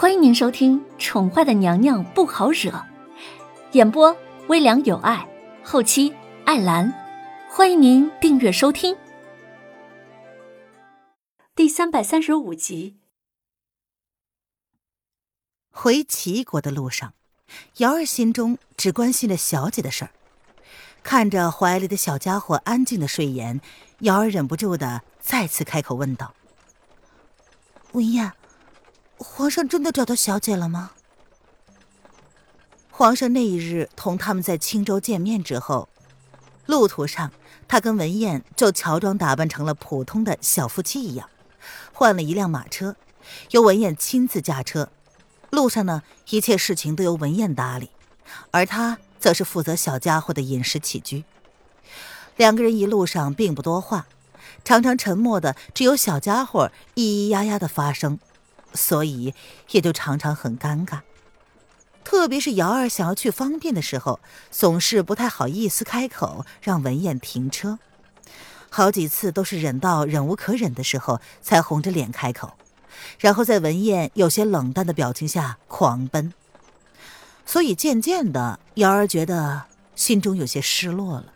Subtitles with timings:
[0.00, 2.70] 欢迎您收听《宠坏的娘娘不好惹》，
[3.72, 5.28] 演播微凉有爱，
[5.64, 6.14] 后期
[6.44, 6.94] 艾兰。
[7.50, 8.96] 欢迎您订阅收听。
[11.56, 13.00] 第三百三十五集。
[15.72, 17.14] 回齐国的路上，
[17.78, 20.12] 瑶儿心中只关心着小姐的事儿。
[21.02, 23.60] 看着怀里的小家伙安静的睡颜，
[24.02, 26.36] 瑶儿忍不住的再次开口问道
[27.90, 28.32] ：“文燕。”
[29.18, 30.92] 皇上真的找到小姐了吗？
[32.90, 35.88] 皇上那一日同他们在青州见面之后，
[36.66, 37.32] 路途上
[37.66, 41.28] 他跟文燕就乔装打扮成了普通的小夫妻一样，
[41.92, 42.94] 换了一辆马车，
[43.50, 44.88] 由文燕亲自驾车。
[45.50, 47.90] 路上呢，一切事情都由文燕打理，
[48.52, 51.24] 而他则是负责小家伙的饮食起居。
[52.36, 54.06] 两个人一路上并不多话，
[54.64, 58.20] 常常沉默的只有小家伙咿咿呀呀的发声。
[58.74, 59.34] 所以
[59.70, 61.00] 也就常常很尴尬，
[62.04, 67.78] 特别是瑶儿想要去方便的时候，总是不太好意思开口让文燕停车，
[68.70, 72.56] 好几次都是忍到忍无可忍的时候，才红着脸开口，
[73.18, 76.32] 然后在文燕有些冷淡的表情下狂奔。
[77.46, 79.64] 所以渐渐的，瑶儿觉得
[79.96, 81.32] 心中有些失落了。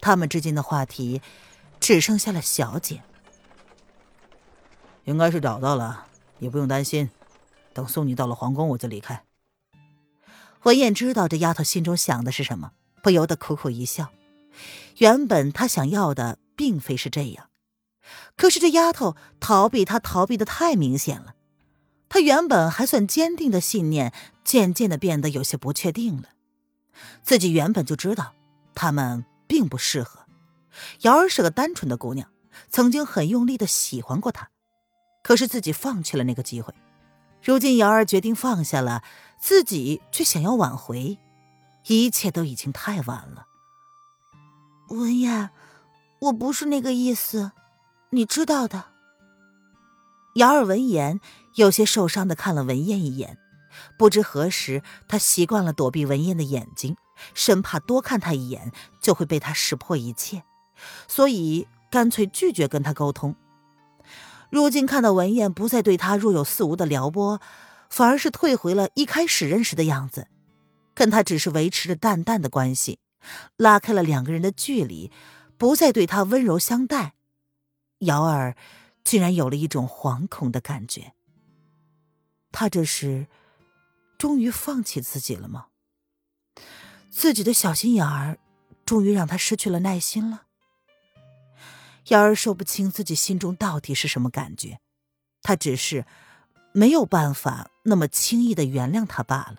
[0.00, 1.22] 他们之间的话题
[1.80, 3.02] 只剩下了小姐，
[5.04, 6.06] 应该是找到了。
[6.40, 7.10] 也不用担心，
[7.72, 9.24] 等送你到了皇宫，我就离开。
[10.64, 14.08] 文燕知道这丫头心中想的是什么，不由得苦苦一笑。
[14.98, 17.48] 原本她想要的并非是这样，
[18.36, 21.34] 可是这丫头逃避，她逃避的太明显了。
[22.08, 24.12] 她原本还算坚定的信念，
[24.44, 26.30] 渐渐的变得有些不确定了。
[27.22, 28.34] 自己原本就知道
[28.74, 30.26] 他们并不适合。
[31.02, 32.28] 瑶儿是个单纯的姑娘，
[32.68, 34.50] 曾经很用力的喜欢过他。
[35.22, 36.74] 可是自己放弃了那个机会，
[37.42, 39.02] 如今瑶儿决定放下了，
[39.38, 41.18] 自己却想要挽回，
[41.86, 43.46] 一切都已经太晚了。
[44.88, 45.50] 文燕，
[46.20, 47.52] 我不是那个意思，
[48.10, 48.86] 你知道的。
[50.34, 51.20] 瑶儿闻言，
[51.54, 53.38] 有些受伤的看了文燕一眼，
[53.98, 56.96] 不知何时，她习惯了躲避文燕的眼睛，
[57.34, 60.44] 生怕多看她一眼就会被她识破一切，
[61.06, 63.34] 所以干脆拒绝跟她沟通。
[64.50, 67.40] 如今看到文燕不再对他若有似无的撩拨，
[67.88, 70.26] 反而是退回了一开始认识的样子，
[70.94, 72.98] 跟他只是维持着淡淡的关系，
[73.56, 75.10] 拉开了两个人的距离，
[75.56, 77.14] 不再对他温柔相待，
[78.00, 78.56] 瑶儿
[79.04, 81.12] 竟然有了一种惶恐的感觉。
[82.52, 83.28] 他这是
[84.18, 85.66] 终于放弃自己了吗？
[87.08, 88.38] 自己的小心眼儿，
[88.84, 90.42] 终于让他失去了耐心了。
[92.10, 94.80] 瑶儿说不清自己心中到底是什么感觉，
[95.42, 96.04] 她只是
[96.72, 99.56] 没有办法那么轻易的原谅他罢了。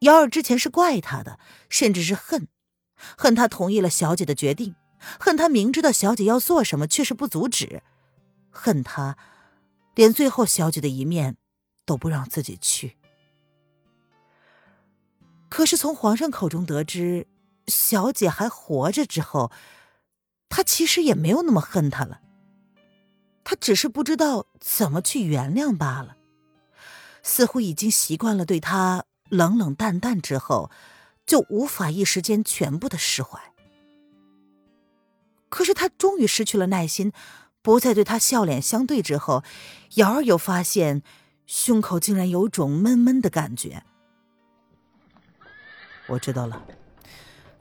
[0.00, 2.48] 瑶儿之前是怪他的，甚至是恨，
[2.96, 4.74] 恨他同意了小姐的决定，
[5.20, 7.82] 恨他明知道小姐要做什么却是不阻止，
[8.50, 9.18] 恨他
[9.94, 11.36] 连最后小姐的一面
[11.84, 12.96] 都不让自己去。
[15.50, 17.26] 可是从皇上口中得知
[17.66, 19.52] 小姐还活着之后。
[20.48, 22.20] 他其实也没有那么恨他了，
[23.44, 26.16] 他只是不知道怎么去原谅罢了。
[27.22, 30.70] 似乎已经习惯了对他冷冷淡淡之后，
[31.26, 33.38] 就无法一时间全部的释怀。
[35.50, 37.12] 可是他终于失去了耐心，
[37.60, 39.44] 不再对他笑脸相对之后，
[39.94, 41.02] 瑶儿又发现
[41.46, 43.82] 胸口竟然有种闷闷的感觉。
[46.06, 46.66] 我知道了，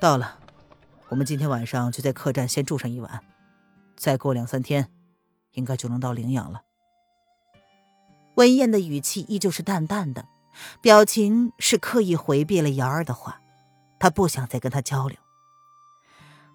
[0.00, 0.40] 到了。
[1.12, 3.22] 我们今天晚上就在客栈先住上一晚，
[3.98, 4.90] 再过两三天，
[5.52, 6.62] 应该就能到陵阳了。
[8.36, 10.26] 文燕的语气依旧是淡淡的，
[10.80, 13.42] 表情是刻意回避了瑶儿的话，
[13.98, 15.18] 他不想再跟他交流。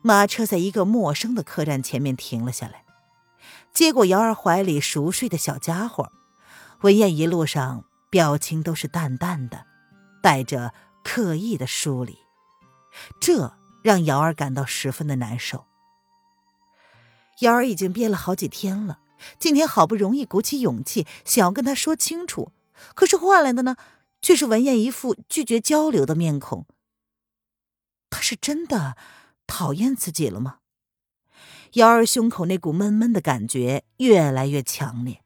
[0.02, 2.84] 马车在一个陌生的客栈前面停了下来，
[3.72, 6.12] 接过瑶儿怀里熟睡的小家伙，
[6.82, 9.68] 文燕一路上表情都是淡淡的，
[10.24, 12.18] 带着刻意的疏离，
[13.22, 13.54] 这。
[13.84, 15.66] 让瑶儿感到十分的难受。
[17.40, 19.00] 瑶儿已经憋了好几天了，
[19.38, 22.52] 今天好不容易鼓起勇气想要跟他说清楚，
[22.96, 23.76] 可是换来的呢，
[24.22, 26.66] 却是文燕一副拒绝交流的面孔。
[28.10, 28.98] 他是真的
[29.46, 30.60] 讨厌自己了吗？
[31.74, 35.22] 瑶儿胸口那股闷闷的感觉越来越强烈。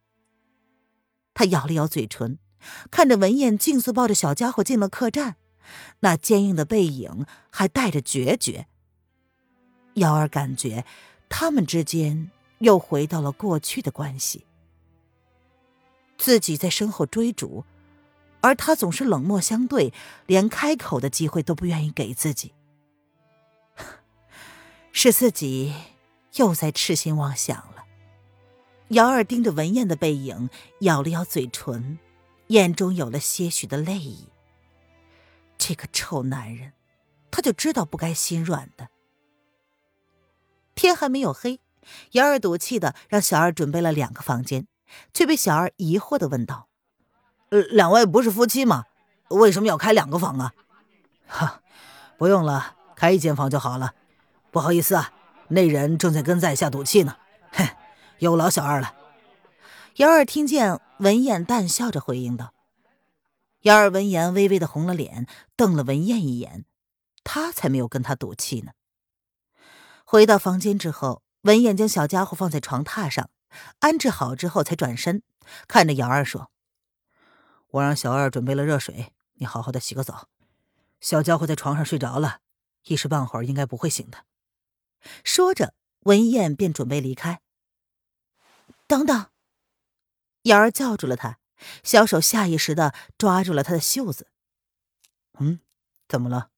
[1.34, 2.40] 他咬了咬嘴唇，
[2.90, 5.38] 看着文燕迅速抱着小家伙进了客栈。
[6.02, 8.68] 那坚硬的背影还带着决绝。
[9.96, 10.86] 瑶儿感觉，
[11.30, 14.46] 他们之间又回到了过去的关系。
[16.18, 17.66] 自己在身后追逐，
[18.42, 19.92] 而他总是冷漠相对，
[20.28, 22.54] 连开口的机会都不愿意给自己。
[24.94, 25.74] 是自己
[26.36, 27.86] 又在痴心妄想了。
[28.90, 30.50] 姚儿盯着文燕的背影，
[30.82, 31.98] 咬了咬嘴唇，
[32.48, 34.28] 眼中有了些许的泪意。
[35.64, 36.74] 这个臭男人，
[37.30, 38.90] 他就知道不该心软的。
[40.74, 41.60] 天还没有黑，
[42.14, 44.66] 姚儿赌气的让小二准备了两个房间，
[45.14, 46.68] 却被小二疑惑的问道
[47.54, 48.86] ：“呃，两位不是夫妻吗？
[49.28, 50.52] 为什么要开两个房啊
[51.30, 51.62] ？”“哈，
[52.18, 53.94] 不用了，开一间房就好了。
[54.50, 55.14] 不好意思啊，
[55.50, 57.18] 那人正在跟在下赌气呢。
[57.52, 57.68] 哼，
[58.18, 58.96] 有劳小二了。”
[59.98, 62.52] 姚二听见文燕淡笑着回应道。
[63.62, 66.66] 姚二闻言微微的红了脸，瞪了文燕一眼，
[67.24, 68.72] 他才没有跟他赌气呢。
[70.04, 73.30] 回到房间之后，文燕将小家伙放在床榻上，
[73.80, 75.22] 安置好之后，才转身
[75.68, 76.50] 看着姚二说
[77.70, 80.28] ：“我让小二准备了热水，你好好的洗个澡。
[81.00, 82.40] 小家伙在床上睡着了，
[82.86, 84.26] 一时半会儿应该不会醒的。”
[85.24, 87.42] 说着，文燕便准备离开。
[88.88, 89.28] 等等，
[90.44, 91.38] 姚儿叫住了他，
[91.84, 94.28] 小手下意识的抓住了他的袖子。
[95.40, 95.60] “嗯，
[96.08, 96.50] 怎么了？”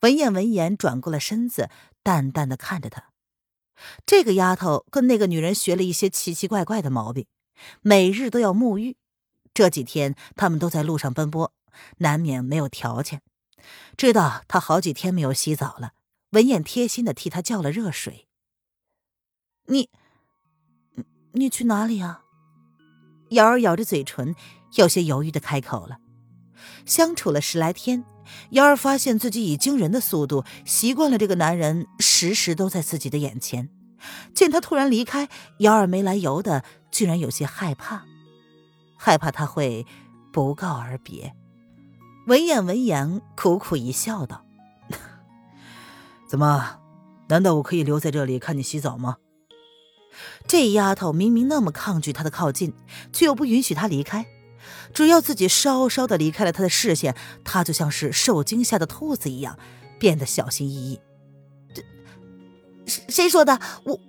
[0.00, 1.70] 文燕闻言转过了身子。
[2.02, 3.12] 淡淡的看着他，
[4.06, 7.26] 这个丫头跟那个女人学了一些奇奇怪怪的毛病，
[7.82, 8.96] 每日都要沐浴。
[9.52, 11.52] 这几天他们都在路上奔波，
[11.98, 13.20] 难免没有条件。
[13.98, 15.92] 知道她好几天没有洗澡了，
[16.30, 18.26] 文燕贴心的替她叫了热水。
[19.66, 19.90] 你，
[21.32, 22.24] 你去哪里啊？
[23.30, 24.34] 瑶儿咬着嘴唇，
[24.76, 25.98] 有些犹豫的开口了。
[26.86, 28.04] 相处了十来天。
[28.50, 33.68] 瑶儿发现自己以惊人的速度习惯了这个男人时时都在自己的眼前，
[34.32, 35.28] 见他突然离开，
[35.58, 36.62] 瑶儿没来由的
[36.92, 38.04] 居然有些害怕，
[38.96, 39.84] 害怕他会
[40.32, 41.34] 不告而别。
[42.28, 44.44] 文燕闻言苦苦一笑，道：
[46.30, 46.78] “怎么？
[47.28, 49.16] 难道我可以留在这里看你洗澡吗？”
[50.46, 52.74] 这丫头明明那么抗拒他的靠近，
[53.12, 54.26] 却又不允许他离开。
[54.92, 59.58] 只要自己稍稍的离开了他的视线，他就像是受惊吓的兔子一样，
[59.98, 61.00] 变得小心翼翼。
[61.72, 61.82] 这
[62.86, 63.60] 谁谁说的？
[63.84, 64.00] 我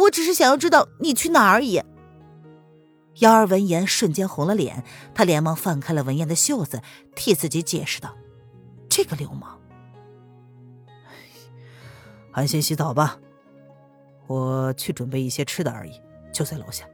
[0.00, 1.80] 我只是想要知道你去哪而已。
[3.18, 4.84] 幺儿闻言瞬间红了脸，
[5.14, 6.82] 他连忙放开了文燕的袖子，
[7.14, 8.16] 替自己解释道
[8.88, 9.60] ：“这个流氓，
[12.32, 13.18] 安心洗澡吧，
[14.32, 16.00] 我去准备一些吃的而已，
[16.32, 16.86] 就在楼下。”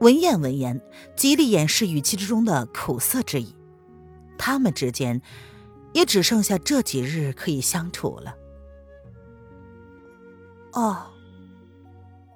[0.00, 0.80] 文燕闻言，
[1.16, 3.54] 极力掩饰语气之中的苦涩之意。
[4.36, 5.22] 他们之间，
[5.92, 8.36] 也只剩下这几日可以相处了。
[10.72, 11.06] 哦，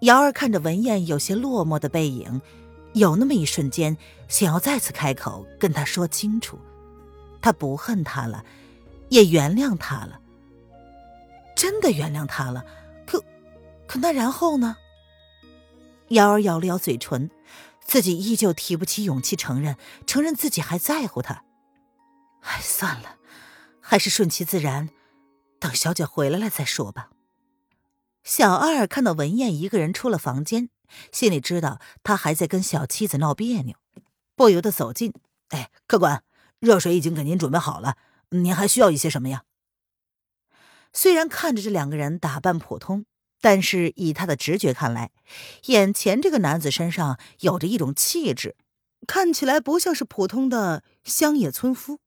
[0.03, 2.41] 瑶儿看着文燕有些落寞的背影，
[2.95, 3.97] 有那么一瞬间，
[4.29, 6.57] 想要再次开口跟他说清楚，
[7.43, 8.45] 他不恨他了，
[9.09, 10.21] 也原谅他了，
[11.57, 12.65] 真的原谅他了。
[13.89, 14.77] 可，那然后呢？
[16.11, 17.31] 瑶儿咬了咬嘴唇，
[17.81, 19.77] 自己依旧提不起勇气承认，
[20.07, 21.43] 承认自己还在乎他。
[22.43, 23.17] 哎，算了，
[23.81, 24.91] 还是顺其自然，
[25.59, 27.11] 等小姐回来了再说吧。
[28.23, 30.69] 小二看到文燕一个人出了房间，
[31.11, 33.77] 心里知道他还在跟小妻子闹别扭，
[34.37, 35.13] 不由得走近。
[35.49, 36.23] 哎，客官，
[36.61, 37.97] 热水已经给您准备好了，
[38.31, 39.45] 您还需要一些什么呀？
[40.93, 43.05] 虽然看着这两个人打扮普通。
[43.41, 45.11] 但是以他的直觉看来，
[45.67, 48.57] 眼前这个男子身上有着一种气质，
[49.07, 52.01] 看起来不像是普通的乡野村夫，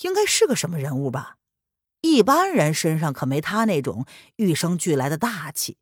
[0.00, 1.36] 应该是个什么人物吧？
[2.00, 5.76] 一般人身上可没他那种与生俱来的大气。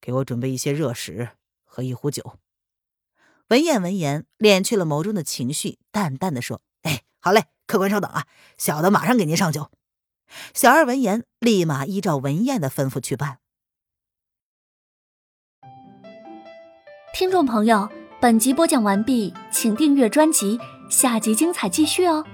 [0.00, 1.30] 给我准备一些热食
[1.64, 2.38] 和一壶酒。
[3.48, 8.26] 文燕闻言，敛去了眸中的情绪，淡淡的说：“哎，好嘞，客官稍等啊，
[8.58, 9.70] 小的马上给您上酒。”
[10.54, 13.38] 小二闻言，立马依照文燕的吩咐去办。
[17.14, 17.88] 听众朋友，
[18.20, 20.58] 本集播讲完毕，请订阅专辑，
[20.90, 22.24] 下集精彩继续哦。